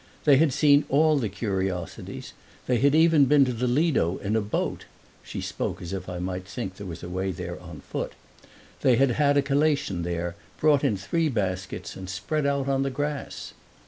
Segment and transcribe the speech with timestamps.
[0.23, 2.33] They had seen all the curiosities;
[2.65, 4.85] they had even been to the Lido in a boat
[5.21, 7.29] (she spoke as if I might think there was a way
[7.61, 8.13] on foot);
[8.81, 12.89] they had had a collation there, brought in three baskets and spread out on the
[12.89, 13.53] grass.